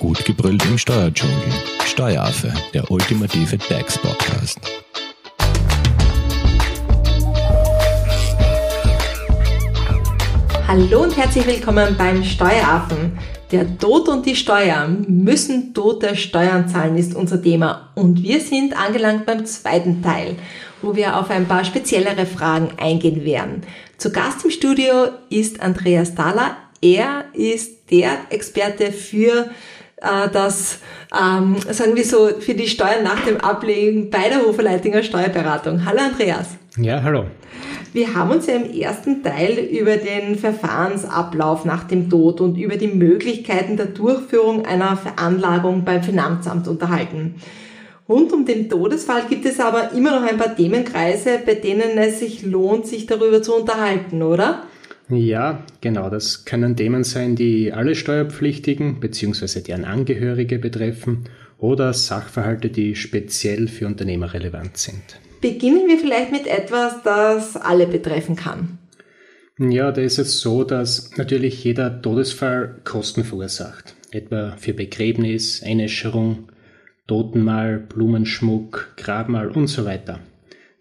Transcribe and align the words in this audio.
Gut 0.00 0.24
gebrüllt 0.24 0.64
im 0.64 0.78
Steuerdschungel. 0.78 1.52
Steueraffe, 1.84 2.50
der 2.72 2.90
ultimative 2.90 3.58
DAX-Podcast. 3.58 4.58
Hallo 10.66 11.02
und 11.02 11.14
herzlich 11.14 11.46
willkommen 11.46 11.96
beim 11.98 12.24
Steueraffen. 12.24 13.18
Der 13.52 13.76
Tod 13.76 14.08
und 14.08 14.24
die 14.24 14.36
Steuer. 14.36 14.88
Müssen 14.88 15.74
Tote 15.74 16.16
Steuern 16.16 16.66
zahlen, 16.66 16.96
ist 16.96 17.14
unser 17.14 17.42
Thema. 17.42 17.90
Und 17.94 18.22
wir 18.22 18.40
sind 18.40 18.74
angelangt 18.74 19.26
beim 19.26 19.44
zweiten 19.44 20.02
Teil, 20.02 20.36
wo 20.80 20.96
wir 20.96 21.18
auf 21.18 21.28
ein 21.28 21.46
paar 21.46 21.66
speziellere 21.66 22.24
Fragen 22.24 22.70
eingehen 22.78 23.26
werden. 23.26 23.64
Zu 23.98 24.10
Gast 24.12 24.46
im 24.46 24.50
Studio 24.50 25.08
ist 25.28 25.60
Andreas 25.60 26.14
Thaler. 26.14 26.56
Er 26.80 27.26
ist 27.34 27.90
der 27.90 28.12
Experte 28.30 28.92
für 28.92 29.50
äh, 30.00 30.28
das, 30.32 30.78
ähm, 31.12 31.56
sagen 31.70 31.96
wir 31.96 32.04
so, 32.04 32.28
für 32.40 32.54
die 32.54 32.68
Steuern 32.68 33.02
nach 33.04 33.24
dem 33.24 33.38
Ablegen 33.38 34.10
bei 34.10 34.28
der 34.28 34.42
Hoferleitinger 34.46 35.02
Steuerberatung. 35.02 35.84
Hallo 35.84 36.00
Andreas. 36.00 36.56
Ja, 36.76 37.02
hallo. 37.02 37.24
Wir 37.92 38.14
haben 38.14 38.30
uns 38.30 38.46
ja 38.46 38.54
im 38.54 38.72
ersten 38.72 39.22
Teil 39.24 39.58
über 39.58 39.96
den 39.96 40.36
Verfahrensablauf 40.36 41.64
nach 41.64 41.84
dem 41.84 42.08
Tod 42.08 42.40
und 42.40 42.56
über 42.56 42.76
die 42.76 42.86
Möglichkeiten 42.86 43.76
der 43.76 43.86
Durchführung 43.86 44.64
einer 44.64 44.96
Veranlagung 44.96 45.84
beim 45.84 46.02
Finanzamt 46.02 46.68
unterhalten. 46.68 47.34
Rund 48.08 48.32
um 48.32 48.44
den 48.44 48.68
Todesfall 48.68 49.22
gibt 49.28 49.44
es 49.44 49.60
aber 49.60 49.92
immer 49.92 50.18
noch 50.18 50.28
ein 50.28 50.38
paar 50.38 50.54
Themenkreise, 50.54 51.40
bei 51.44 51.54
denen 51.54 51.98
es 51.98 52.20
sich 52.20 52.42
lohnt, 52.42 52.86
sich 52.86 53.06
darüber 53.06 53.42
zu 53.42 53.54
unterhalten, 53.54 54.22
oder? 54.22 54.64
Ja, 55.10 55.64
genau. 55.80 56.08
Das 56.08 56.44
können 56.44 56.76
Themen 56.76 57.04
sein, 57.04 57.36
die 57.36 57.72
alle 57.72 57.94
Steuerpflichtigen 57.94 59.00
bzw. 59.00 59.60
deren 59.60 59.84
Angehörige 59.84 60.58
betreffen 60.58 61.24
oder 61.58 61.92
Sachverhalte, 61.92 62.70
die 62.70 62.94
speziell 62.94 63.68
für 63.68 63.86
Unternehmer 63.86 64.32
relevant 64.32 64.76
sind. 64.76 65.02
Beginnen 65.40 65.88
wir 65.88 65.98
vielleicht 65.98 66.32
mit 66.32 66.46
etwas, 66.46 67.02
das 67.02 67.56
alle 67.56 67.86
betreffen 67.86 68.36
kann. 68.36 68.78
Ja, 69.58 69.92
da 69.92 70.00
ist 70.00 70.18
es 70.18 70.40
so, 70.40 70.64
dass 70.64 71.16
natürlich 71.16 71.64
jeder 71.64 72.00
Todesfall 72.00 72.76
Kosten 72.84 73.24
verursacht. 73.24 73.94
Etwa 74.10 74.56
für 74.58 74.72
Begräbnis, 74.72 75.62
Einäscherung, 75.62 76.48
Totenmahl, 77.06 77.78
Blumenschmuck, 77.78 78.94
Grabmal 78.96 79.48
und 79.48 79.66
so 79.66 79.84
weiter. 79.84 80.20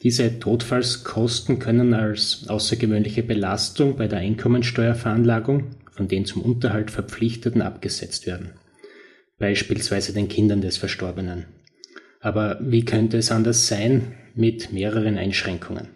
Diese 0.01 0.39
Todfallskosten 0.39 1.59
können 1.59 1.93
als 1.93 2.45
außergewöhnliche 2.47 3.21
Belastung 3.21 3.97
bei 3.97 4.07
der 4.07 4.19
Einkommensteuerveranlagung 4.19 5.71
von 5.91 6.07
den 6.07 6.25
zum 6.25 6.41
Unterhalt 6.41 6.89
Verpflichteten 6.89 7.61
abgesetzt 7.61 8.25
werden, 8.25 8.51
beispielsweise 9.37 10.13
den 10.13 10.29
Kindern 10.29 10.61
des 10.61 10.77
Verstorbenen. 10.77 11.45
Aber 12.21 12.59
wie 12.61 12.85
könnte 12.85 13.17
es 13.17 13.31
anders 13.31 13.67
sein 13.67 14.13
mit 14.35 14.71
mehreren 14.71 15.17
Einschränkungen? 15.17 15.89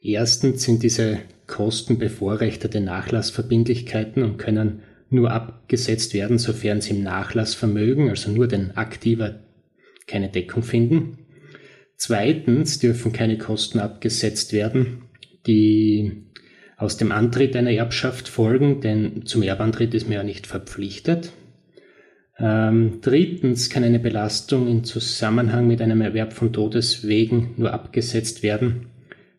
Erstens 0.00 0.62
sind 0.62 0.82
diese 0.82 1.18
Kosten 1.46 1.98
bevorrechtete 1.98 2.80
Nachlassverbindlichkeiten 2.80 4.22
und 4.22 4.38
können 4.38 4.82
nur 5.10 5.30
abgesetzt 5.30 6.14
werden, 6.14 6.38
sofern 6.38 6.80
sie 6.80 6.90
im 6.90 7.02
Nachlassvermögen, 7.02 8.08
also 8.08 8.30
nur 8.30 8.48
den 8.48 8.76
Aktiver, 8.76 9.40
keine 10.06 10.28
Deckung 10.28 10.62
finden. 10.62 11.25
Zweitens 11.96 12.78
dürfen 12.78 13.12
keine 13.12 13.38
Kosten 13.38 13.80
abgesetzt 13.80 14.52
werden, 14.52 15.02
die 15.46 16.26
aus 16.76 16.98
dem 16.98 17.10
Antritt 17.10 17.56
einer 17.56 17.70
Erbschaft 17.70 18.28
folgen, 18.28 18.80
denn 18.80 19.24
zum 19.24 19.42
Erbantritt 19.42 19.94
ist 19.94 20.04
man 20.04 20.16
ja 20.16 20.22
nicht 20.22 20.46
verpflichtet. 20.46 21.32
Ähm, 22.38 22.98
drittens 23.00 23.70
kann 23.70 23.82
eine 23.82 23.98
Belastung 23.98 24.68
in 24.68 24.84
Zusammenhang 24.84 25.66
mit 25.66 25.80
einem 25.80 26.02
Erwerb 26.02 26.34
von 26.34 26.52
Todeswegen 26.52 27.54
nur 27.56 27.72
abgesetzt 27.72 28.42
werden, 28.42 28.88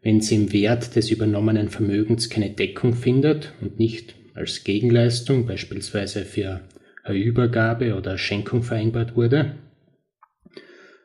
wenn 0.02 0.22
sie 0.22 0.36
im 0.36 0.52
Wert 0.52 0.96
des 0.96 1.12
übernommenen 1.12 1.70
Vermögens 1.70 2.30
keine 2.30 2.50
Deckung 2.50 2.96
findet 2.96 3.54
und 3.62 3.78
nicht 3.78 4.16
als 4.34 4.64
Gegenleistung, 4.64 5.46
beispielsweise 5.46 6.26
für 6.26 6.62
eine 7.04 7.20
Übergabe 7.20 7.96
oder 7.96 8.18
Schenkung 8.18 8.64
vereinbart 8.64 9.16
wurde. 9.16 9.56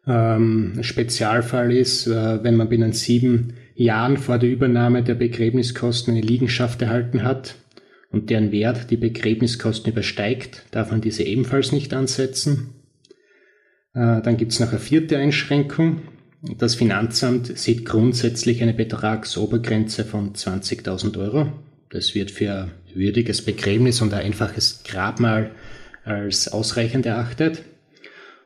Ähm, 0.06 0.78
Spezialfall 0.82 1.72
ist, 1.72 2.06
äh, 2.06 2.42
wenn 2.42 2.56
man 2.56 2.68
binnen 2.68 2.92
sieben 2.92 3.54
Jahren 3.74 4.16
vor 4.16 4.38
der 4.38 4.50
Übernahme 4.50 5.02
der 5.02 5.14
Begräbniskosten 5.14 6.14
eine 6.14 6.22
Liegenschaft 6.22 6.82
erhalten 6.82 7.22
hat 7.22 7.56
und 8.10 8.30
deren 8.30 8.52
Wert 8.52 8.90
die 8.90 8.96
Begräbniskosten 8.96 9.92
übersteigt, 9.92 10.64
darf 10.72 10.90
man 10.90 11.00
diese 11.00 11.22
ebenfalls 11.22 11.72
nicht 11.72 11.94
ansetzen. 11.94 12.74
Äh, 13.94 14.22
dann 14.22 14.36
gibt 14.36 14.52
es 14.52 14.60
noch 14.60 14.70
eine 14.70 14.80
vierte 14.80 15.18
Einschränkung. 15.18 16.02
Das 16.58 16.74
Finanzamt 16.74 17.56
sieht 17.56 17.84
grundsätzlich 17.84 18.62
eine 18.62 18.74
Betragsobergrenze 18.74 20.04
von 20.04 20.34
20.000 20.34 21.16
Euro. 21.18 21.52
Das 21.90 22.16
wird 22.16 22.32
für 22.32 22.68
würdiges 22.92 23.42
Begräbnis 23.42 24.02
und 24.02 24.12
ein 24.12 24.24
einfaches 24.24 24.82
Grabmal 24.82 25.52
als 26.04 26.48
ausreichend 26.48 27.06
erachtet. 27.06 27.62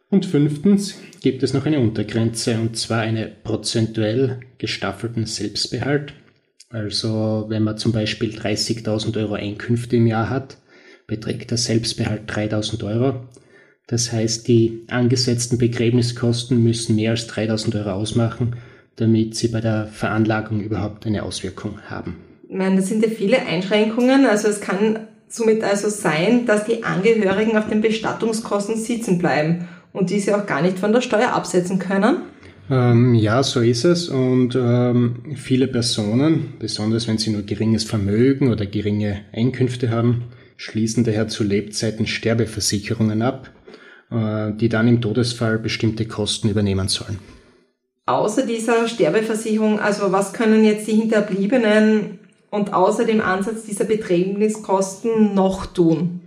Und 0.09 0.25
fünftens 0.25 0.94
gibt 1.21 1.43
es 1.43 1.53
noch 1.53 1.67
eine 1.67 1.81
Untergrenze 1.81 2.59
und 2.61 2.77
zwar 2.77 3.00
einen 3.00 3.33
prozentuell 3.43 4.41
gestaffelten 4.59 5.27
Selbstbehalt. 5.27 6.15
Also 6.71 7.47
wenn 7.49 7.65
man 7.65 7.78
zum 7.78 7.93
Beispiel 7.93 8.31
30.000 8.31 9.17
Euro 9.19 9.34
Einkünfte 9.34 9.97
im 9.97 10.06
Jahr 10.06 10.31
hat, 10.31 10.59
beträgt 11.06 11.50
der 11.50 11.59
Selbstbehalt 11.59 12.31
3.000 12.31 12.84
Euro. 12.84 13.21
Das 13.89 14.12
heißt, 14.12 14.47
die 14.49 14.84
angesetzten 14.89 15.59
Begräbniskosten 15.59 16.62
müssen 16.62 16.97
mehr 16.97 17.12
als 17.12 17.28
3.000 17.28 17.78
Euro 17.78 17.91
ausmachen, 17.93 18.56
damit 18.97 19.37
sie 19.37 19.49
bei 19.49 19.61
der 19.61 19.87
Veranlagung 19.87 20.61
überhaupt 20.61 21.06
eine 21.06 21.23
Auswirkung 21.23 21.81
haben. 21.88 22.17
Ich 22.49 22.55
meine, 22.55 22.77
das 22.77 22.88
sind 22.88 23.03
ja 23.03 23.11
viele 23.11 23.44
Einschränkungen. 23.44 24.27
Also 24.27 24.49
es 24.49 24.61
kann 24.61 25.06
somit 25.28 25.62
also 25.62 25.88
sein, 25.88 26.47
dass 26.47 26.65
die 26.65 26.84
Angehörigen 26.84 27.56
auf 27.56 27.69
den 27.69 27.81
Bestattungskosten 27.81 28.77
sitzen 28.77 29.19
bleiben 29.19 29.69
und 29.97 30.11
diese 30.11 30.37
auch 30.37 30.47
gar 30.47 30.62
nicht 30.62 30.79
von 30.79 30.93
der 30.93 31.01
Steuer 31.01 31.33
absetzen 31.33 31.79
können? 31.79 32.19
Ähm, 32.71 33.15
ja, 33.15 33.43
so 33.43 33.61
ist 33.61 33.84
es. 33.84 34.09
Und 34.09 34.57
ähm, 34.57 35.37
viele 35.37 35.69
Personen, 35.69 36.55
besonders 36.59 37.09
wenn 37.09 37.19
sie 37.19 37.31
nur 37.31 37.43
geringes 37.43 37.84
Vermögen 37.84 38.51
oder 38.51 38.67
geringe 38.67 39.21
Einkünfte 39.33 39.91
haben, 39.91 40.25
schließen 40.56 41.05
daher 41.05 41.29
zu 41.29 41.45
Lebzeiten 41.45 42.06
Sterbeversicherungen 42.06 43.23
ab, 43.23 43.51
äh, 44.11 44.53
die 44.53 44.69
dann 44.69 44.89
im 44.89 45.01
Todesfall 45.01 45.59
bestimmte 45.59 46.06
Kosten 46.06 46.49
übernehmen 46.49 46.89
sollen. 46.89 47.19
Außer 48.06 48.47
dieser 48.47 48.87
Sterbeversicherung, 48.89 49.81
also 49.81 50.12
was 50.12 50.33
können 50.33 50.65
jetzt 50.65 50.87
die 50.87 50.95
Hinterbliebenen 50.95 52.19
und 52.51 52.73
außer 52.73 53.05
dem 53.05 53.21
Ansatz 53.21 53.65
dieser 53.65 53.85
Begräbniskosten 53.85 55.35
noch 55.35 55.67
tun? 55.67 56.21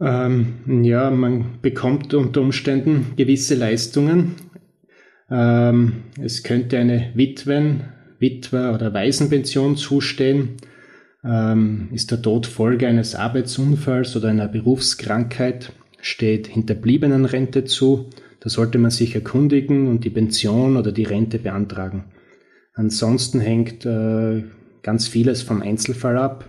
Ähm, 0.00 0.82
ja, 0.84 1.10
man 1.10 1.60
bekommt 1.62 2.12
unter 2.14 2.42
Umständen 2.42 3.14
gewisse 3.16 3.54
Leistungen. 3.54 4.34
Ähm, 5.30 6.04
es 6.20 6.42
könnte 6.42 6.78
eine 6.78 7.12
Witwen, 7.14 7.84
Witwer- 8.18 8.74
oder 8.74 8.92
Waisenpension 8.92 9.76
zustehen. 9.76 10.56
Ähm, 11.24 11.88
ist 11.92 12.10
der 12.10 12.22
Tod 12.22 12.46
Folge 12.46 12.86
eines 12.86 13.14
Arbeitsunfalls 13.14 14.16
oder 14.16 14.28
einer 14.28 14.48
Berufskrankheit, 14.48 15.72
steht 16.00 16.46
Hinterbliebenenrente 16.46 17.64
zu. 17.64 18.10
Da 18.40 18.50
sollte 18.50 18.78
man 18.78 18.90
sich 18.90 19.14
erkundigen 19.14 19.88
und 19.88 20.04
die 20.04 20.10
Pension 20.10 20.76
oder 20.76 20.92
die 20.92 21.04
Rente 21.04 21.38
beantragen. 21.38 22.04
Ansonsten 22.74 23.40
hängt 23.40 23.86
äh, 23.86 24.44
ganz 24.82 25.08
vieles 25.08 25.42
vom 25.42 25.62
Einzelfall 25.62 26.18
ab. 26.18 26.48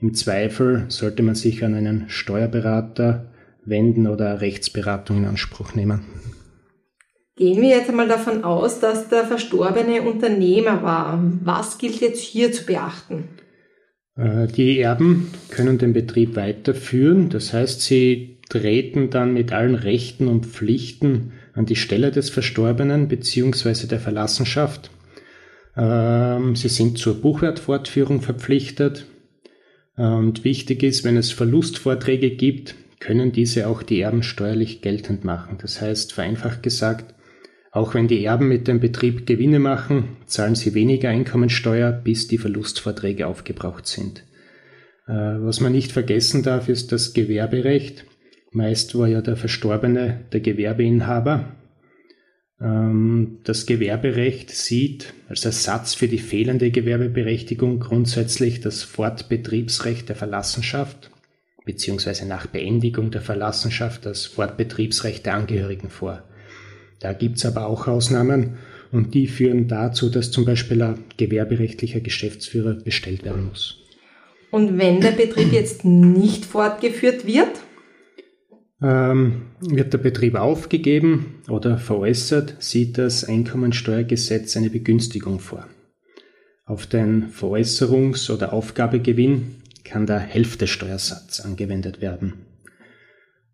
Im 0.00 0.14
Zweifel 0.14 0.84
sollte 0.88 1.22
man 1.22 1.34
sich 1.34 1.64
an 1.64 1.74
einen 1.74 2.08
Steuerberater 2.08 3.32
wenden 3.64 4.06
oder 4.06 4.40
Rechtsberatung 4.40 5.18
in 5.18 5.24
Anspruch 5.24 5.74
nehmen. 5.74 6.02
Gehen 7.36 7.60
wir 7.60 7.70
jetzt 7.70 7.88
einmal 7.88 8.06
davon 8.06 8.44
aus, 8.44 8.78
dass 8.78 9.08
der 9.08 9.24
Verstorbene 9.24 10.02
Unternehmer 10.02 10.82
war. 10.82 11.20
Was 11.42 11.78
gilt 11.78 12.00
jetzt 12.00 12.22
hier 12.22 12.52
zu 12.52 12.64
beachten? 12.64 13.28
Äh, 14.16 14.46
die 14.46 14.78
Erben 14.78 15.30
können 15.50 15.78
den 15.78 15.92
Betrieb 15.92 16.36
weiterführen, 16.36 17.30
das 17.30 17.52
heißt, 17.52 17.80
sie 17.80 18.38
treten 18.48 19.10
dann 19.10 19.32
mit 19.32 19.52
allen 19.52 19.74
Rechten 19.74 20.28
und 20.28 20.46
Pflichten 20.46 21.32
an 21.54 21.66
die 21.66 21.76
Stelle 21.76 22.10
des 22.10 22.30
Verstorbenen 22.30 23.08
bzw. 23.08 23.86
der 23.86 24.00
Verlassenschaft. 24.00 24.90
Ähm, 25.76 26.54
sie 26.54 26.68
sind 26.68 26.98
zur 26.98 27.20
Buchwertfortführung 27.20 28.20
verpflichtet, 28.20 29.06
und 29.96 30.44
wichtig 30.44 30.82
ist, 30.82 31.04
wenn 31.04 31.16
es 31.16 31.30
Verlustvorträge 31.30 32.30
gibt, 32.30 32.74
können 32.98 33.32
diese 33.32 33.68
auch 33.68 33.82
die 33.82 34.00
Erben 34.00 34.22
steuerlich 34.22 34.80
geltend 34.80 35.24
machen. 35.24 35.58
Das 35.60 35.80
heißt, 35.80 36.12
vereinfacht 36.12 36.62
gesagt, 36.62 37.14
auch 37.70 37.94
wenn 37.94 38.08
die 38.08 38.24
Erben 38.24 38.48
mit 38.48 38.68
dem 38.68 38.80
Betrieb 38.80 39.26
Gewinne 39.26 39.58
machen, 39.58 40.16
zahlen 40.26 40.54
sie 40.54 40.74
weniger 40.74 41.10
Einkommensteuer, 41.10 41.92
bis 41.92 42.28
die 42.28 42.38
Verlustvorträge 42.38 43.26
aufgebraucht 43.26 43.86
sind. 43.86 44.24
Äh, 45.06 45.12
was 45.12 45.60
man 45.60 45.72
nicht 45.72 45.92
vergessen 45.92 46.42
darf, 46.42 46.68
ist 46.68 46.92
das 46.92 47.14
Gewerberecht. 47.14 48.04
Meist 48.52 48.96
war 48.96 49.08
ja 49.08 49.20
der 49.20 49.36
Verstorbene 49.36 50.20
der 50.32 50.40
Gewerbeinhaber. 50.40 51.56
Ähm, 52.64 53.38
das 53.44 53.66
Gewerberecht 53.66 54.50
sieht 54.50 55.12
als 55.28 55.44
Ersatz 55.44 55.94
für 55.94 56.08
die 56.08 56.18
fehlende 56.18 56.70
Gewerbeberechtigung 56.70 57.78
grundsätzlich 57.78 58.60
das 58.60 58.82
Fortbetriebsrecht 58.82 60.08
der 60.08 60.16
Verlassenschaft 60.16 61.10
beziehungsweise 61.64 62.26
nach 62.26 62.46
Beendigung 62.46 63.10
der 63.10 63.22
Verlassenschaft 63.22 64.06
das 64.06 64.26
Fortbetriebsrecht 64.26 65.24
der 65.26 65.34
Angehörigen 65.34 65.90
vor. 65.90 66.22
Da 67.00 67.12
gibt 67.12 67.38
es 67.38 67.46
aber 67.46 67.66
auch 67.66 67.86
Ausnahmen 67.86 68.58
und 68.92 69.14
die 69.14 69.26
führen 69.26 69.66
dazu, 69.66 70.08
dass 70.08 70.30
zum 70.30 70.44
Beispiel 70.44 70.82
ein 70.82 71.04
gewerberechtlicher 71.16 72.00
Geschäftsführer 72.00 72.74
bestellt 72.74 73.24
werden 73.24 73.46
muss. 73.48 73.80
Und 74.50 74.78
wenn 74.78 75.00
der 75.00 75.10
Betrieb 75.10 75.52
jetzt 75.52 75.84
nicht 75.84 76.44
fortgeführt 76.44 77.26
wird? 77.26 77.50
Ähm, 78.84 79.46
wird 79.60 79.94
der 79.94 79.98
Betrieb 79.98 80.34
aufgegeben 80.34 81.36
oder 81.48 81.78
veräußert, 81.78 82.56
sieht 82.58 82.98
das 82.98 83.24
Einkommensteuergesetz 83.24 84.58
eine 84.58 84.68
Begünstigung 84.68 85.40
vor. 85.40 85.66
Auf 86.66 86.86
den 86.86 87.30
Veräußerungs- 87.30 88.30
oder 88.30 88.52
Aufgabegewinn 88.52 89.62
kann 89.84 90.04
der 90.04 90.18
Hälftesteuersatz 90.18 91.40
angewendet 91.40 92.02
werden. 92.02 92.34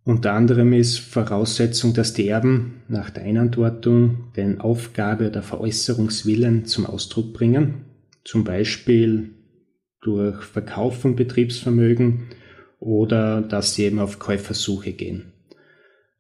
Unter 0.02 0.32
anderem 0.32 0.72
ist 0.72 0.98
Voraussetzung, 0.98 1.94
dass 1.94 2.12
die 2.12 2.26
Erben 2.26 2.82
nach 2.88 3.10
der 3.10 3.22
Einantwortung 3.22 4.32
den 4.36 4.60
Aufgabe- 4.60 5.28
oder 5.28 5.42
Veräußerungswillen 5.42 6.64
zum 6.64 6.86
Ausdruck 6.86 7.34
bringen, 7.34 7.84
zum 8.24 8.42
Beispiel 8.42 9.30
durch 10.00 10.42
Verkauf 10.42 11.00
von 11.00 11.14
Betriebsvermögen 11.14 12.30
oder 12.80 13.42
dass 13.42 13.74
sie 13.74 13.84
eben 13.84 14.00
auf 14.00 14.18
Käufersuche 14.18 14.92
gehen. 14.92 15.32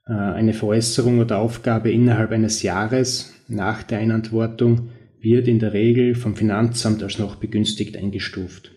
Äh, 0.06 0.12
eine 0.12 0.52
Veräußerung 0.52 1.18
oder 1.18 1.38
Aufgabe 1.38 1.90
innerhalb 1.90 2.30
eines 2.30 2.62
Jahres 2.62 3.34
nach 3.48 3.82
der 3.82 3.98
Einantwortung 3.98 4.90
wird 5.20 5.48
in 5.48 5.58
der 5.58 5.72
Regel 5.72 6.14
vom 6.14 6.36
Finanzamt 6.36 7.02
als 7.02 7.18
noch 7.18 7.36
begünstigt 7.36 7.96
eingestuft. 7.96 8.72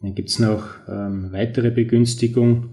Dann 0.00 0.14
gibt 0.14 0.30
es 0.30 0.38
noch 0.38 0.66
ähm, 0.88 1.28
weitere 1.32 1.70
Begünstigung, 1.70 2.70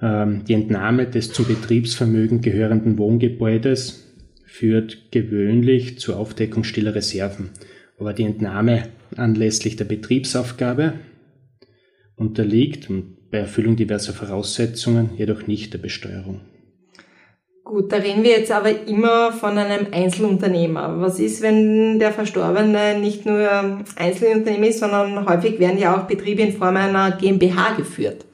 ähm, 0.00 0.44
die 0.46 0.54
Entnahme 0.54 1.06
des 1.06 1.32
zum 1.32 1.46
Betriebsvermögen 1.46 2.40
gehörenden 2.40 2.98
Wohngebäudes 2.98 4.06
führt 4.46 5.12
gewöhnlich 5.12 5.98
zur 5.98 6.18
Aufdeckung 6.18 6.64
stiller 6.64 6.94
Reserven. 6.94 7.50
Aber 7.98 8.14
die 8.14 8.24
Entnahme 8.24 8.84
anlässlich 9.16 9.76
der 9.76 9.84
Betriebsaufgabe 9.84 10.94
unterliegt 12.16 12.88
bei 13.30 13.38
Erfüllung 13.38 13.76
diverser 13.76 14.12
Voraussetzungen 14.12 15.10
jedoch 15.16 15.46
nicht 15.46 15.72
der 15.72 15.78
Besteuerung. 15.78 16.40
Gut, 17.64 17.92
da 17.92 17.98
reden 17.98 18.24
wir 18.24 18.32
jetzt 18.32 18.50
aber 18.50 18.88
immer 18.88 19.32
von 19.32 19.56
einem 19.56 19.92
Einzelunternehmer. 19.92 21.00
Was 21.00 21.20
ist, 21.20 21.40
wenn 21.40 22.00
der 22.00 22.10
Verstorbene 22.10 22.98
nicht 22.98 23.26
nur 23.26 23.84
Einzelunternehmer 23.94 24.66
ist, 24.66 24.80
sondern 24.80 25.24
häufig 25.28 25.60
werden 25.60 25.78
ja 25.78 25.96
auch 25.96 26.08
Betriebe 26.08 26.42
in 26.42 26.52
Form 26.52 26.76
einer 26.76 27.12
GmbH 27.12 27.74
geführt? 27.76 28.24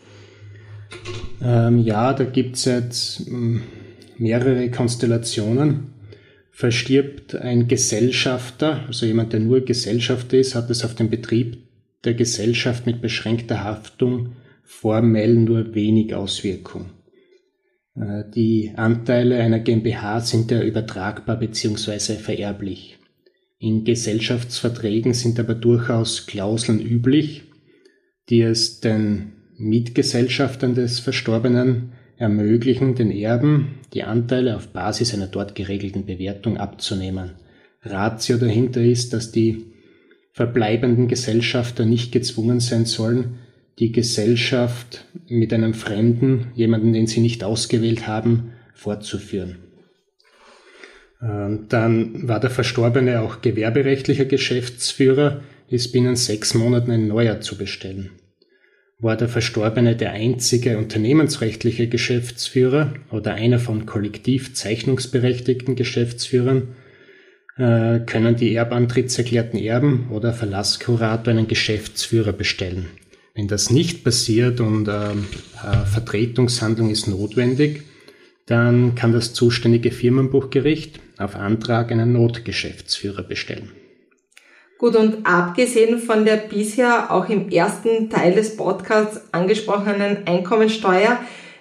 Ähm, 1.43 1.81
ja, 1.81 2.15
da 2.15 2.25
gibt 2.25 2.57
es 2.57 2.65
jetzt 2.65 3.27
hm, 3.27 3.63
mehrere 4.17 4.71
Konstellationen. 4.71 5.93
Verstirbt 6.51 7.35
ein 7.35 7.69
Gesellschafter, 7.69 8.85
also 8.87 9.05
jemand, 9.05 9.35
der 9.35 9.41
nur 9.41 9.61
Gesellschafter 9.61 10.39
ist, 10.39 10.55
hat 10.55 10.71
es 10.71 10.83
auf 10.83 10.95
den 10.95 11.11
Betrieb 11.11 11.59
der 12.05 12.15
Gesellschaft 12.15 12.87
mit 12.87 13.03
beschränkter 13.03 13.63
Haftung 13.63 14.31
formell 14.67 15.37
nur 15.37 15.75
wenig 15.75 16.15
Auswirkung. 16.15 16.91
Äh, 17.95 18.25
die 18.35 18.73
Anteile 18.77 19.39
einer 19.39 19.61
GmbH 19.61 20.21
sind 20.21 20.51
ja 20.51 20.61
übertragbar 20.63 21.39
bzw. 21.39 22.17
vererblich. 22.17 22.99
In 23.59 23.85
Gesellschaftsverträgen 23.85 25.15
sind 25.15 25.41
aber 25.41 25.55
durchaus 25.55 26.27
Klauseln 26.27 26.81
üblich, 26.81 27.45
die 28.29 28.43
es 28.43 28.81
den 28.81 29.33
Mitgesellschaftern 29.57 30.75
des 30.75 31.01
Verstorbenen 31.01 31.93
ermöglichen, 32.19 32.95
den 32.95 33.11
Erben 33.11 33.79
die 33.95 34.03
Anteile 34.03 34.57
auf 34.57 34.69
Basis 34.69 35.15
einer 35.15 35.29
dort 35.29 35.55
geregelten 35.55 36.05
Bewertung 36.05 36.59
abzunehmen. 36.59 37.33
Ratio 37.83 38.37
dahinter 38.37 38.83
ist, 38.83 39.13
dass 39.13 39.33
die 39.33 39.67
verbleibenden 40.33 41.09
Gesellschafter 41.09 41.87
nicht 41.87 42.13
gezwungen 42.13 42.61
sein 42.61 42.85
sollen, 42.85 43.39
die 43.79 43.93
Gesellschaft 43.93 45.05
mit 45.29 45.53
einem 45.53 45.75
Fremden, 45.75 46.53
jemanden, 46.55 46.93
den 46.93 47.07
sie 47.07 47.21
nicht 47.21 47.45
ausgewählt 47.45 48.07
haben, 48.07 48.53
fortzuführen. 48.75 49.59
Ähm, 51.23 51.67
dann 51.69 52.29
war 52.29 52.41
der 52.41 52.51
Verstorbene 52.51 53.21
auch 53.21 53.43
gewerberechtlicher 53.43 54.25
Geschäftsführer, 54.25 55.43
ist 55.69 55.93
binnen 55.93 56.17
sechs 56.17 56.55
Monaten 56.55 56.91
ein 56.91 57.09
neuer 57.09 57.41
zu 57.41 57.59
bestellen. 57.59 58.11
War 58.99 59.17
der 59.17 59.29
Verstorbene 59.29 59.95
der 59.95 60.13
einzige 60.13 60.79
unternehmensrechtliche 60.79 61.89
Geschäftsführer 61.89 62.95
oder 63.11 63.35
einer 63.35 63.59
von 63.59 63.85
kollektiv 63.85 64.55
zeichnungsberechtigten 64.55 65.77
Geschäftsführern, 65.77 66.69
äh, 67.59 68.01
können 68.01 68.37
die 68.37 68.55
erbantrittserklärten 68.55 69.59
Erben 69.59 70.09
oder 70.11 70.33
Verlasskurator 70.33 71.33
einen 71.33 71.49
Geschäftsführer 71.49 72.33
bestellen. 72.33 72.87
Wenn 73.37 73.49
das 73.49 73.69
nicht 73.69 74.03
passiert 74.03 74.61
und 74.61 74.89
äh, 74.89 75.11
Vertretungshandlung 75.93 76.89
ist 76.91 77.07
notwendig, 77.07 77.83
dann 78.47 78.95
kann 78.95 79.13
das 79.13 79.35
zuständige 79.35 79.91
Firmenbuchgericht 79.91 81.01
auf 81.19 81.37
Antrag 81.37 81.93
einen 81.93 82.15
Notgeschäftsführer 82.15 83.23
bestellen. 83.23 83.71
Gut, 84.79 84.97
und 84.97 85.27
abgesehen 85.27 85.99
von 85.99 86.25
der 86.25 86.37
bisher 86.37 87.11
auch 87.11 87.29
im 87.29 87.51
ersten 87.51 88.09
Teil 88.09 88.35
des 88.35 88.57
Podcasts 88.57 89.21
angesprochenen 89.33 90.27
Einkommensteuer, 90.27 91.19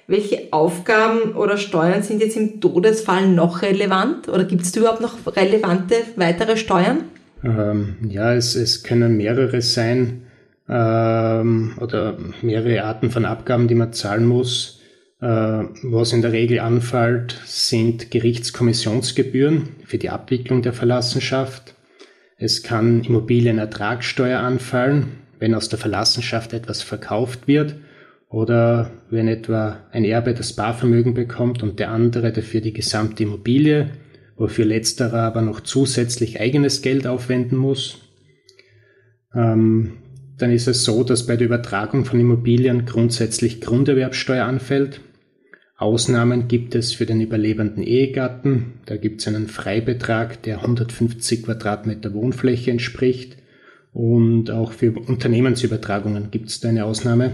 welche 0.07 0.47
Aufgaben 0.51 1.33
oder 1.33 1.57
Steuern 1.57 2.03
sind 2.03 2.21
jetzt 2.21 2.37
im 2.37 2.61
Todesfall 2.61 3.27
noch 3.27 3.63
relevant? 3.63 4.29
Oder 4.29 4.45
gibt 4.45 4.61
es 4.61 4.75
überhaupt 4.75 5.01
noch 5.01 5.17
relevante 5.35 5.95
weitere 6.15 6.55
Steuern? 6.55 7.05
Ähm, 7.43 7.95
ja, 8.07 8.33
es, 8.33 8.55
es 8.55 8.83
können 8.83 9.17
mehrere 9.17 9.61
sein 9.61 10.24
ähm, 10.67 11.77
oder 11.79 12.17
mehrere 12.41 12.83
Arten 12.83 13.11
von 13.11 13.25
Abgaben, 13.25 13.67
die 13.67 13.75
man 13.75 13.93
zahlen 13.93 14.25
muss. 14.25 14.81
Äh, 15.21 15.25
was 15.83 16.13
in 16.13 16.21
der 16.21 16.31
Regel 16.31 16.59
anfällt, 16.59 17.39
sind 17.45 18.11
Gerichtskommissionsgebühren 18.11 19.69
für 19.85 19.97
die 19.97 20.09
Abwicklung 20.09 20.61
der 20.61 20.73
Verlassenschaft. 20.73 21.75
Es 22.37 22.63
kann 22.63 23.03
Immobilienertragssteuer 23.03 24.39
anfallen, 24.39 25.19
wenn 25.39 25.55
aus 25.55 25.69
der 25.69 25.79
Verlassenschaft 25.79 26.53
etwas 26.53 26.81
verkauft 26.81 27.47
wird 27.47 27.75
oder 28.29 28.91
wenn 29.09 29.27
etwa 29.27 29.85
ein 29.91 30.03
Erbe 30.03 30.33
das 30.33 30.53
Barvermögen 30.53 31.13
bekommt 31.13 31.63
und 31.63 31.79
der 31.79 31.91
andere 31.91 32.33
dafür 32.33 32.59
die 32.59 32.73
gesamte 32.73 33.23
Immobilie, 33.23 33.91
wofür 34.35 34.65
letzterer 34.65 35.21
aber 35.21 35.41
noch 35.41 35.61
zusätzlich 35.61 36.41
eigenes 36.41 36.81
Geld 36.81 37.07
aufwenden 37.07 37.57
muss. 37.57 38.01
Ähm, 39.33 39.93
dann 40.37 40.51
ist 40.51 40.67
es 40.67 40.83
so, 40.83 41.03
dass 41.03 41.25
bei 41.25 41.37
der 41.37 41.47
Übertragung 41.47 42.05
von 42.05 42.19
Immobilien 42.19 42.85
grundsätzlich 42.85 43.61
Grunderwerbsteuer 43.61 44.45
anfällt. 44.45 45.01
Ausnahmen 45.77 46.47
gibt 46.47 46.73
es 46.75 46.93
für 46.93 47.05
den 47.05 47.21
überlebenden 47.21 47.83
Ehegatten. 47.83 48.79
Da 48.85 48.97
gibt 48.97 49.21
es 49.21 49.27
einen 49.27 49.47
Freibetrag, 49.47 50.41
der 50.43 50.61
150 50.61 51.43
Quadratmeter 51.43 52.13
Wohnfläche 52.13 52.71
entspricht. 52.71 53.37
Und 53.91 54.51
auch 54.51 54.71
für 54.73 54.91
Unternehmensübertragungen 54.91 56.31
gibt 56.31 56.49
es 56.49 56.59
da 56.59 56.69
eine 56.69 56.85
Ausnahme. 56.85 57.31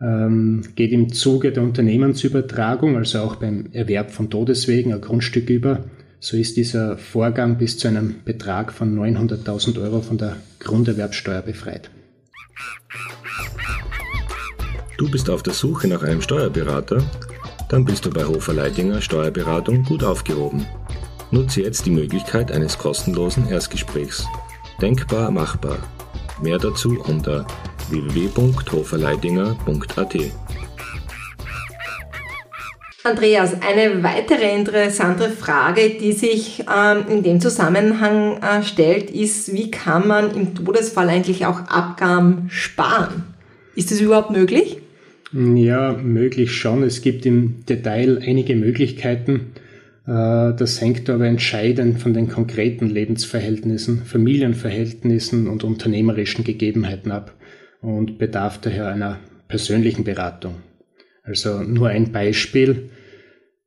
Ähm, 0.00 0.62
geht 0.74 0.92
im 0.92 1.12
Zuge 1.12 1.52
der 1.52 1.62
Unternehmensübertragung, 1.62 2.96
also 2.96 3.20
auch 3.20 3.36
beim 3.36 3.68
Erwerb 3.72 4.10
von 4.10 4.30
Todeswegen, 4.30 4.92
ein 4.92 5.00
Grundstück 5.00 5.48
über, 5.50 5.84
so 6.24 6.36
ist 6.38 6.56
dieser 6.56 6.96
Vorgang 6.96 7.58
bis 7.58 7.76
zu 7.76 7.86
einem 7.86 8.22
Betrag 8.24 8.72
von 8.72 8.98
900.000 8.98 9.78
Euro 9.82 10.00
von 10.00 10.16
der 10.16 10.36
Grunderwerbsteuer 10.58 11.42
befreit. 11.42 11.90
Du 14.96 15.10
bist 15.10 15.28
auf 15.28 15.42
der 15.42 15.52
Suche 15.52 15.86
nach 15.86 16.02
einem 16.02 16.22
Steuerberater? 16.22 17.04
Dann 17.68 17.84
bist 17.84 18.06
du 18.06 18.10
bei 18.10 18.24
Hofer 18.24 18.54
Leidinger 18.54 19.02
Steuerberatung 19.02 19.84
gut 19.84 20.02
aufgehoben. 20.02 20.64
Nutze 21.30 21.60
jetzt 21.60 21.84
die 21.84 21.90
Möglichkeit 21.90 22.50
eines 22.50 22.78
kostenlosen 22.78 23.46
Erstgesprächs. 23.50 24.24
Denkbar 24.80 25.30
machbar. 25.30 25.76
Mehr 26.40 26.58
dazu 26.58 26.98
unter 27.06 27.46
www.hoferleidinger.at. 27.90 30.43
Andreas, 33.06 33.54
eine 33.60 34.02
weitere 34.02 34.56
interessante 34.56 35.28
Frage, 35.28 35.90
die 36.00 36.12
sich 36.12 36.64
ähm, 36.74 37.04
in 37.10 37.22
dem 37.22 37.38
Zusammenhang 37.38 38.38
äh, 38.42 38.62
stellt, 38.62 39.10
ist, 39.10 39.52
wie 39.52 39.70
kann 39.70 40.08
man 40.08 40.34
im 40.34 40.54
Todesfall 40.54 41.10
eigentlich 41.10 41.44
auch 41.44 41.68
Abgaben 41.68 42.46
sparen? 42.48 43.24
Ist 43.76 43.90
das 43.90 44.00
überhaupt 44.00 44.30
möglich? 44.30 44.78
Ja, 45.34 45.92
möglich 45.92 46.52
schon. 46.52 46.82
Es 46.82 47.02
gibt 47.02 47.26
im 47.26 47.66
Detail 47.66 48.22
einige 48.26 48.56
Möglichkeiten. 48.56 49.52
Äh, 50.06 50.54
das 50.56 50.80
hängt 50.80 51.10
aber 51.10 51.26
entscheidend 51.26 52.00
von 52.00 52.14
den 52.14 52.30
konkreten 52.30 52.88
Lebensverhältnissen, 52.88 54.06
Familienverhältnissen 54.06 55.46
und 55.46 55.62
unternehmerischen 55.62 56.42
Gegebenheiten 56.42 57.12
ab 57.12 57.34
und 57.82 58.16
bedarf 58.16 58.62
daher 58.62 58.88
einer 58.88 59.18
persönlichen 59.46 60.04
Beratung. 60.04 60.54
Also 61.22 61.62
nur 61.62 61.88
ein 61.88 62.12
Beispiel. 62.12 62.90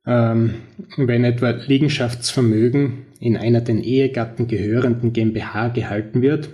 Ähm, 0.07 0.55
wenn 0.95 1.25
etwa 1.25 1.49
Liegenschaftsvermögen 1.49 3.05
in 3.19 3.35
einer 3.35 3.59
den 3.59 3.83
Ehegatten 3.83 4.47
gehörenden 4.47 5.11
GmbH 5.11 5.67
gehalten 5.67 6.21
wird 6.21 6.49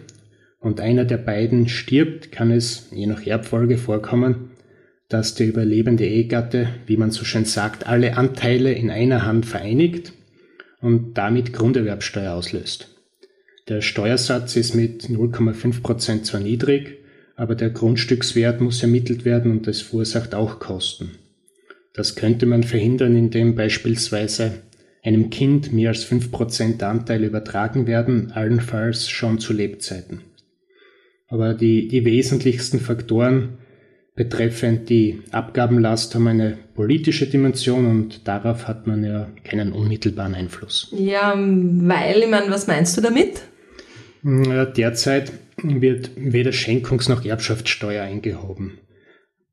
und 0.59 0.79
einer 0.79 1.05
der 1.05 1.17
beiden 1.17 1.69
stirbt, 1.69 2.31
kann 2.31 2.49
es 2.49 2.89
je 2.91 3.05
nach 3.05 3.25
Erbfolge 3.25 3.77
vorkommen, 3.77 4.49
dass 5.07 5.35
der 5.35 5.47
überlebende 5.47 6.07
Ehegatte, 6.07 6.69
wie 6.87 6.97
man 6.97 7.11
so 7.11 7.25
schön 7.25 7.45
sagt, 7.45 7.85
alle 7.85 8.17
Anteile 8.17 8.73
in 8.73 8.89
einer 8.89 9.23
Hand 9.23 9.45
vereinigt 9.45 10.13
und 10.81 11.13
damit 11.13 11.53
Grunderwerbsteuer 11.53 12.33
auslöst. 12.33 12.89
Der 13.69 13.81
Steuersatz 13.81 14.55
ist 14.55 14.73
mit 14.73 15.03
0,5% 15.03 16.23
zwar 16.23 16.41
niedrig, 16.41 16.97
aber 17.35 17.53
der 17.53 17.69
Grundstückswert 17.69 18.61
muss 18.61 18.81
ermittelt 18.81 19.25
werden 19.25 19.51
und 19.51 19.67
das 19.67 19.81
verursacht 19.81 20.33
auch 20.33 20.59
Kosten. 20.59 21.11
Das 21.93 22.15
könnte 22.15 22.45
man 22.45 22.63
verhindern, 22.63 23.15
indem 23.15 23.55
beispielsweise 23.55 24.63
einem 25.03 25.29
Kind 25.29 25.73
mehr 25.73 25.89
als 25.89 26.09
5% 26.09 26.81
Anteil 26.83 27.23
übertragen 27.23 27.87
werden, 27.87 28.31
allenfalls 28.31 29.09
schon 29.09 29.39
zu 29.39 29.53
Lebzeiten. 29.53 30.21
Aber 31.27 31.53
die, 31.53 31.87
die 31.87 32.05
wesentlichsten 32.05 32.79
Faktoren 32.79 33.57
betreffend 34.15 34.89
die 34.89 35.21
Abgabenlast 35.31 36.13
haben 36.15 36.27
eine 36.27 36.57
politische 36.75 37.27
Dimension 37.27 37.85
und 37.85 38.27
darauf 38.27 38.67
hat 38.67 38.87
man 38.87 39.03
ja 39.03 39.27
keinen 39.43 39.73
unmittelbaren 39.73 40.35
Einfluss. 40.35 40.93
Ja, 40.97 41.33
weil, 41.35 42.19
ich 42.21 42.29
meine, 42.29 42.49
was 42.49 42.67
meinst 42.67 42.95
du 42.97 43.01
damit? 43.01 43.41
Derzeit 44.23 45.31
wird 45.61 46.11
weder 46.15 46.51
Schenkungs- 46.51 47.09
noch 47.09 47.25
Erbschaftssteuer 47.25 48.03
eingehoben. 48.03 48.77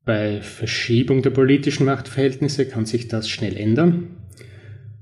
Bei 0.03 0.41
Verschiebung 0.41 1.21
der 1.21 1.29
politischen 1.29 1.85
Machtverhältnisse 1.85 2.65
kann 2.65 2.87
sich 2.87 3.07
das 3.07 3.29
schnell 3.29 3.55
ändern. 3.55 4.17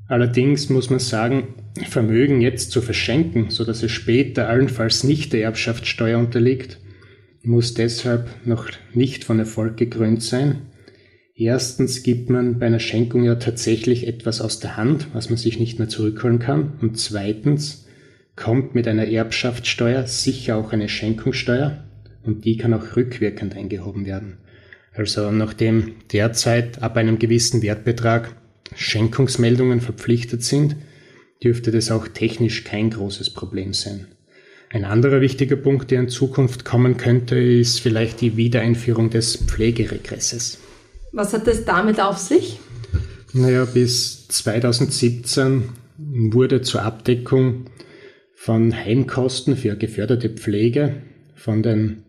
Allerdings 0.07 0.69
muss 0.69 0.89
man 0.89 0.99
sagen, 0.99 1.55
Vermögen 1.87 2.41
jetzt 2.41 2.71
zu 2.71 2.81
verschenken, 2.81 3.49
sodass 3.49 3.81
es 3.81 3.91
später 3.91 4.49
allenfalls 4.49 5.05
nicht 5.05 5.31
der 5.31 5.43
Erbschaftssteuer 5.43 6.19
unterliegt, 6.19 6.79
muss 7.43 7.73
deshalb 7.73 8.27
noch 8.45 8.67
nicht 8.93 9.23
von 9.23 9.39
Erfolg 9.39 9.77
gekrönt 9.77 10.21
sein. 10.21 10.63
Erstens 11.33 12.03
gibt 12.03 12.29
man 12.29 12.59
bei 12.59 12.65
einer 12.65 12.81
Schenkung 12.81 13.23
ja 13.23 13.35
tatsächlich 13.35 14.05
etwas 14.05 14.41
aus 14.41 14.59
der 14.59 14.75
Hand, 14.75 15.07
was 15.13 15.29
man 15.29 15.37
sich 15.37 15.57
nicht 15.57 15.79
mehr 15.79 15.87
zurückholen 15.87 16.39
kann. 16.39 16.73
Und 16.81 16.97
zweitens 16.97 17.87
kommt 18.35 18.75
mit 18.75 18.89
einer 18.89 19.07
Erbschaftssteuer 19.07 20.05
sicher 20.07 20.57
auch 20.57 20.73
eine 20.73 20.89
Schenkungssteuer 20.89 21.85
und 22.23 22.43
die 22.43 22.57
kann 22.57 22.73
auch 22.73 22.97
rückwirkend 22.97 23.55
eingehoben 23.55 24.05
werden. 24.05 24.39
Also 24.99 25.31
nachdem 25.31 25.93
derzeit 26.11 26.83
ab 26.83 26.97
einem 26.97 27.19
gewissen 27.19 27.61
Wertbetrag 27.61 28.35
Schenkungsmeldungen 28.75 29.79
verpflichtet 29.79 30.43
sind, 30.43 30.75
dürfte 31.41 31.71
das 31.71 31.89
auch 31.89 32.09
technisch 32.09 32.65
kein 32.65 32.89
großes 32.89 33.29
Problem 33.29 33.73
sein. 33.73 34.07
Ein 34.69 34.83
anderer 34.83 35.21
wichtiger 35.21 35.55
Punkt, 35.55 35.89
der 35.91 36.01
in 36.01 36.09
Zukunft 36.09 36.65
kommen 36.65 36.97
könnte, 36.97 37.39
ist 37.39 37.79
vielleicht 37.79 38.19
die 38.19 38.35
Wiedereinführung 38.35 39.09
des 39.09 39.37
Pflegeregresses. 39.37 40.59
Was 41.13 41.31
hat 41.31 41.47
es 41.47 41.63
damit 41.63 42.01
auf 42.01 42.17
sich? 42.17 42.59
Naja, 43.31 43.63
bis 43.63 44.27
2017 44.27 45.69
wurde 45.97 46.61
zur 46.61 46.81
Abdeckung 46.81 47.67
von 48.35 48.75
Heimkosten 48.75 49.55
für 49.55 49.77
geförderte 49.77 50.29
Pflege 50.29 51.03
von 51.35 51.63
den 51.63 52.03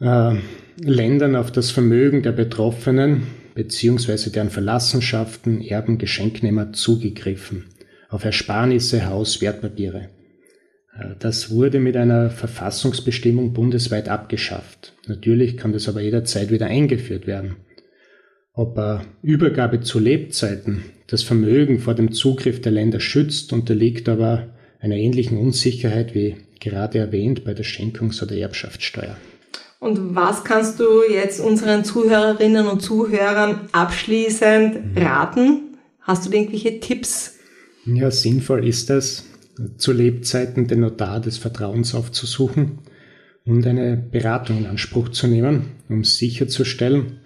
äh, 0.00 0.36
Ländern 0.76 1.36
auf 1.36 1.52
das 1.52 1.70
Vermögen 1.70 2.22
der 2.22 2.32
Betroffenen 2.32 3.26
bzw. 3.54 4.30
deren 4.30 4.50
Verlassenschaften, 4.50 5.60
Erben, 5.60 5.98
Geschenknehmer 5.98 6.72
zugegriffen 6.72 7.66
auf 8.08 8.24
Ersparnisse, 8.24 9.06
Haus, 9.06 9.40
Wertpapiere. 9.40 10.10
Äh, 10.98 11.14
das 11.18 11.50
wurde 11.50 11.80
mit 11.80 11.96
einer 11.96 12.30
Verfassungsbestimmung 12.30 13.52
bundesweit 13.52 14.08
abgeschafft. 14.08 14.94
Natürlich 15.06 15.56
kann 15.56 15.72
das 15.72 15.88
aber 15.88 16.00
jederzeit 16.00 16.50
wieder 16.50 16.66
eingeführt 16.66 17.26
werden. 17.26 17.56
Ob 18.54 18.78
eine 18.78 19.02
Übergabe 19.22 19.80
zu 19.80 19.98
Lebzeiten 19.98 20.84
das 21.06 21.22
Vermögen 21.22 21.78
vor 21.78 21.94
dem 21.94 22.12
Zugriff 22.12 22.60
der 22.60 22.72
Länder 22.72 23.00
schützt, 23.00 23.52
unterliegt 23.52 24.08
aber 24.08 24.54
einer 24.78 24.96
ähnlichen 24.96 25.38
Unsicherheit 25.38 26.14
wie 26.14 26.36
gerade 26.60 26.98
erwähnt 26.98 27.44
bei 27.44 27.54
der 27.54 27.64
Schenkungs- 27.64 28.22
oder 28.22 28.36
Erbschaftssteuer. 28.36 29.16
Und 29.82 30.14
was 30.14 30.44
kannst 30.44 30.78
du 30.78 31.02
jetzt 31.12 31.40
unseren 31.40 31.84
Zuhörerinnen 31.84 32.68
und 32.68 32.82
Zuhörern 32.82 33.62
abschließend 33.72 34.96
raten? 34.96 35.76
Hast 36.00 36.24
du 36.24 36.30
irgendwelche 36.30 36.78
Tipps? 36.78 37.40
Ja, 37.84 38.12
sinnvoll 38.12 38.64
ist 38.64 38.90
es, 38.90 39.24
zu 39.78 39.90
Lebzeiten 39.90 40.68
den 40.68 40.80
Notar 40.82 41.20
des 41.20 41.36
Vertrauens 41.36 41.96
aufzusuchen 41.96 42.78
und 43.44 43.66
eine 43.66 43.96
Beratung 43.96 44.58
in 44.58 44.66
Anspruch 44.66 45.08
zu 45.08 45.26
nehmen, 45.26 45.72
um 45.88 46.04
sicherzustellen, 46.04 47.18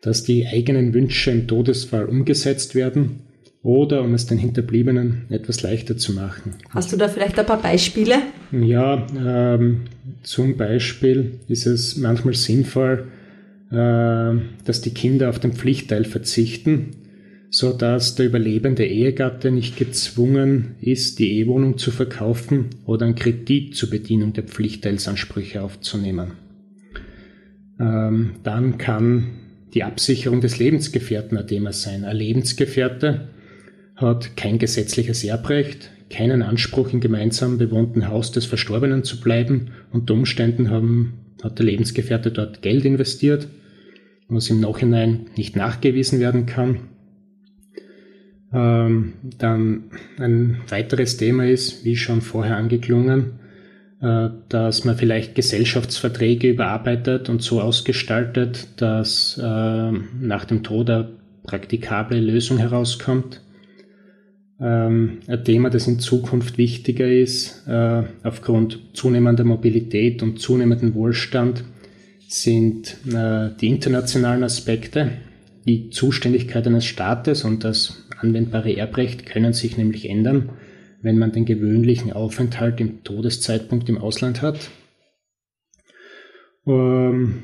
dass 0.00 0.22
die 0.22 0.46
eigenen 0.46 0.94
Wünsche 0.94 1.30
im 1.30 1.46
Todesfall 1.46 2.06
umgesetzt 2.06 2.74
werden 2.74 3.27
oder 3.62 4.02
um 4.02 4.14
es 4.14 4.26
den 4.26 4.38
Hinterbliebenen 4.38 5.26
etwas 5.30 5.62
leichter 5.62 5.96
zu 5.96 6.12
machen. 6.12 6.54
Hast 6.70 6.92
du 6.92 6.96
da 6.96 7.08
vielleicht 7.08 7.38
ein 7.38 7.46
paar 7.46 7.60
Beispiele? 7.60 8.16
Ja, 8.52 9.06
ähm, 9.16 9.82
zum 10.22 10.56
Beispiel 10.56 11.40
ist 11.48 11.66
es 11.66 11.96
manchmal 11.96 12.34
sinnvoll, 12.34 13.08
äh, 13.70 13.74
dass 14.64 14.80
die 14.80 14.94
Kinder 14.94 15.28
auf 15.28 15.38
den 15.38 15.52
Pflichtteil 15.52 16.04
verzichten, 16.04 16.90
so 17.50 17.72
dass 17.72 18.14
der 18.14 18.26
überlebende 18.26 18.86
Ehegatte 18.86 19.50
nicht 19.50 19.76
gezwungen 19.76 20.76
ist, 20.80 21.18
die 21.18 21.32
Ehewohnung 21.32 21.78
zu 21.78 21.90
verkaufen 21.90 22.66
oder 22.86 23.06
einen 23.06 23.14
Kredit 23.14 23.74
zur 23.74 23.90
Bedienung 23.90 24.34
der 24.34 24.44
Pflichtteilsansprüche 24.44 25.62
aufzunehmen. 25.62 26.32
Ähm, 27.80 28.32
dann 28.44 28.78
kann 28.78 29.28
die 29.74 29.84
Absicherung 29.84 30.40
des 30.40 30.58
Lebensgefährten 30.58 31.36
ein 31.36 31.46
Thema 31.46 31.72
sein. 31.72 32.04
Ein 32.04 32.16
Lebensgefährte 32.16 33.28
hat 33.98 34.36
kein 34.36 34.58
gesetzliches 34.58 35.24
Erbrecht, 35.24 35.90
keinen 36.08 36.42
Anspruch 36.42 36.92
im 36.92 37.00
gemeinsam 37.00 37.58
bewohnten 37.58 38.08
Haus 38.08 38.30
des 38.30 38.46
Verstorbenen 38.46 39.02
zu 39.04 39.20
bleiben. 39.20 39.72
Unter 39.92 40.14
Umständen 40.14 40.70
haben, 40.70 41.14
hat 41.42 41.58
der 41.58 41.66
Lebensgefährte 41.66 42.30
dort 42.30 42.62
Geld 42.62 42.84
investiert, 42.84 43.48
was 44.28 44.50
im 44.50 44.60
Nachhinein 44.60 45.26
nicht 45.36 45.56
nachgewiesen 45.56 46.20
werden 46.20 46.46
kann. 46.46 46.80
Ähm, 48.52 49.14
dann 49.38 49.90
ein 50.18 50.58
weiteres 50.68 51.16
Thema 51.16 51.46
ist, 51.46 51.84
wie 51.84 51.96
schon 51.96 52.22
vorher 52.22 52.56
angeklungen, 52.56 53.40
äh, 54.00 54.28
dass 54.48 54.84
man 54.84 54.96
vielleicht 54.96 55.34
Gesellschaftsverträge 55.34 56.50
überarbeitet 56.50 57.28
und 57.28 57.42
so 57.42 57.60
ausgestaltet, 57.60 58.68
dass 58.76 59.38
äh, 59.42 59.92
nach 59.92 60.44
dem 60.46 60.62
Tod 60.62 60.88
eine 60.88 61.10
praktikable 61.42 62.20
Lösung 62.20 62.58
herauskommt 62.58 63.42
ähm, 64.60 65.18
ein 65.26 65.44
Thema, 65.44 65.70
das 65.70 65.86
in 65.86 66.00
Zukunft 66.00 66.58
wichtiger 66.58 67.10
ist, 67.10 67.66
äh, 67.68 68.02
aufgrund 68.22 68.80
zunehmender 68.92 69.44
Mobilität 69.44 70.22
und 70.22 70.40
zunehmenden 70.40 70.94
Wohlstand, 70.94 71.64
sind 72.28 72.96
äh, 73.06 73.50
die 73.60 73.68
internationalen 73.68 74.42
Aspekte. 74.42 75.12
Die 75.66 75.90
Zuständigkeit 75.90 76.66
eines 76.66 76.84
Staates 76.84 77.44
und 77.44 77.64
das 77.64 78.04
anwendbare 78.18 78.76
Erbrecht 78.76 79.26
können 79.26 79.52
sich 79.52 79.76
nämlich 79.76 80.08
ändern, 80.08 80.50
wenn 81.02 81.18
man 81.18 81.32
den 81.32 81.44
gewöhnlichen 81.44 82.12
Aufenthalt 82.12 82.80
im 82.80 83.04
Todeszeitpunkt 83.04 83.88
im 83.88 83.98
Ausland 83.98 84.42
hat. 84.42 84.70
Ähm, 86.66 87.42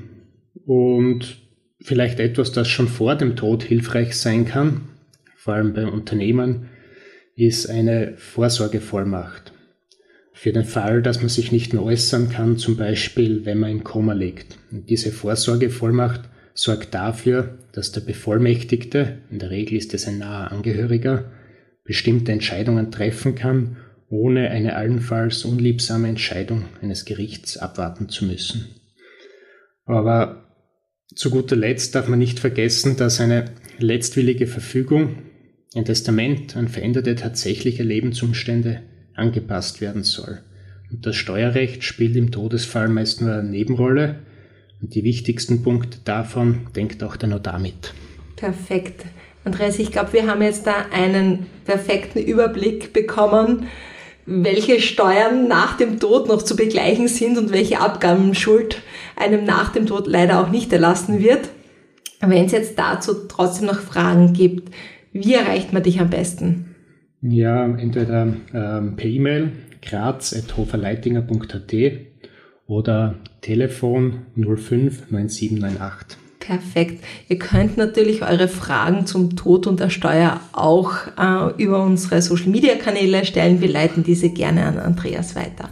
und 0.66 1.38
vielleicht 1.80 2.18
etwas, 2.18 2.52
das 2.52 2.68
schon 2.68 2.88
vor 2.88 3.14
dem 3.14 3.36
Tod 3.36 3.62
hilfreich 3.62 4.16
sein 4.16 4.46
kann, 4.46 4.88
vor 5.36 5.54
allem 5.54 5.74
bei 5.74 5.86
Unternehmen, 5.86 6.70
ist 7.36 7.68
eine 7.68 8.14
Vorsorgevollmacht. 8.16 9.52
Für 10.32 10.52
den 10.52 10.64
Fall, 10.64 11.02
dass 11.02 11.20
man 11.20 11.28
sich 11.28 11.52
nicht 11.52 11.72
mehr 11.72 11.82
äußern 11.82 12.28
kann, 12.28 12.58
zum 12.58 12.76
Beispiel 12.76 13.44
wenn 13.44 13.58
man 13.58 13.70
im 13.70 13.84
Koma 13.84 14.12
liegt. 14.12 14.58
Und 14.70 14.90
diese 14.90 15.12
Vorsorgevollmacht 15.12 16.28
sorgt 16.54 16.94
dafür, 16.94 17.58
dass 17.72 17.92
der 17.92 18.00
Bevollmächtigte, 18.00 19.18
in 19.30 19.38
der 19.38 19.50
Regel 19.50 19.78
ist 19.78 19.94
es 19.94 20.06
ein 20.06 20.18
naher 20.18 20.52
Angehöriger, 20.52 21.32
bestimmte 21.84 22.32
Entscheidungen 22.32 22.90
treffen 22.90 23.34
kann, 23.34 23.76
ohne 24.08 24.50
eine 24.50 24.76
allenfalls 24.76 25.44
unliebsame 25.44 26.08
Entscheidung 26.08 26.66
eines 26.82 27.04
Gerichts 27.04 27.56
abwarten 27.56 28.08
zu 28.08 28.24
müssen. 28.24 28.66
Aber 29.84 30.40
Zu 31.14 31.30
guter 31.30 31.56
Letzt 31.56 31.94
darf 31.94 32.08
man 32.08 32.18
nicht 32.18 32.40
vergessen, 32.40 32.96
dass 32.96 33.20
eine 33.20 33.44
letztwillige 33.78 34.46
Verfügung, 34.46 35.18
ein 35.74 35.84
Testament 35.84 36.56
an 36.56 36.68
veränderte 36.68 37.16
tatsächliche 37.16 37.82
Lebensumstände 37.82 38.82
angepasst 39.14 39.80
werden 39.80 40.04
soll. 40.04 40.40
Und 40.90 41.06
das 41.06 41.16
Steuerrecht 41.16 41.82
spielt 41.82 42.14
im 42.16 42.30
Todesfall 42.30 42.88
meist 42.88 43.20
nur 43.20 43.32
eine 43.32 43.42
Nebenrolle. 43.42 44.20
Und 44.80 44.94
die 44.94 45.04
wichtigsten 45.04 45.62
Punkte 45.62 45.98
davon 46.04 46.68
denkt 46.76 47.02
auch 47.02 47.16
der 47.16 47.28
Notar 47.28 47.58
mit. 47.58 47.94
Perfekt. 48.36 49.04
Andreas, 49.44 49.78
ich 49.78 49.90
glaube, 49.90 50.12
wir 50.12 50.26
haben 50.26 50.42
jetzt 50.42 50.66
da 50.66 50.86
einen 50.92 51.46
perfekten 51.64 52.18
Überblick 52.18 52.92
bekommen, 52.92 53.66
welche 54.26 54.80
Steuern 54.80 55.48
nach 55.48 55.76
dem 55.76 56.00
Tod 56.00 56.28
noch 56.28 56.42
zu 56.42 56.56
begleichen 56.56 57.08
sind 57.08 57.36
und 57.36 57.52
welche 57.52 57.80
Abgabenschuld 57.80 58.80
einem 59.16 59.44
nach 59.44 59.72
dem 59.72 59.86
Tod 59.86 60.06
leider 60.06 60.40
auch 60.40 60.50
nicht 60.50 60.72
erlassen 60.72 61.20
wird. 61.20 61.48
Wenn 62.20 62.46
es 62.46 62.52
jetzt 62.52 62.78
dazu 62.78 63.26
trotzdem 63.28 63.66
noch 63.66 63.80
Fragen 63.80 64.32
gibt, 64.32 64.72
wie 65.14 65.32
erreicht 65.34 65.72
man 65.72 65.82
dich 65.82 66.00
am 66.00 66.10
besten? 66.10 66.74
Ja, 67.22 67.64
entweder 67.64 68.34
ähm, 68.52 68.96
per 68.96 69.08
E-Mail 69.08 69.52
graz.hoferleitinger.at 69.80 71.72
oder 72.66 73.14
Telefon 73.40 74.26
05 74.36 75.10
9798. 75.10 76.18
Perfekt. 76.40 77.02
Ihr 77.28 77.38
könnt 77.38 77.78
natürlich 77.78 78.22
eure 78.22 78.48
Fragen 78.48 79.06
zum 79.06 79.34
Tod 79.34 79.66
und 79.66 79.80
der 79.80 79.88
Steuer 79.88 80.40
auch 80.52 80.92
äh, 81.18 81.62
über 81.62 81.82
unsere 81.82 82.20
Social 82.20 82.48
Media 82.48 82.74
Kanäle 82.74 83.24
stellen. 83.24 83.62
Wir 83.62 83.68
leiten 83.70 84.04
diese 84.04 84.28
gerne 84.28 84.66
an 84.66 84.78
Andreas 84.78 85.34
weiter. 85.36 85.70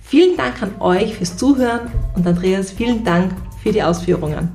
Vielen 0.00 0.36
Dank 0.36 0.62
an 0.62 0.80
euch 0.80 1.16
fürs 1.16 1.36
Zuhören 1.36 1.90
und 2.14 2.24
Andreas, 2.26 2.70
vielen 2.70 3.02
Dank 3.02 3.32
für 3.62 3.72
die 3.72 3.82
Ausführungen. 3.82 4.50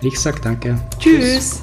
Ich 0.00 0.18
sag 0.18 0.42
danke. 0.42 0.76
Tschüss. 0.98 1.62